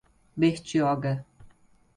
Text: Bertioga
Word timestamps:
Bertioga 0.41 1.13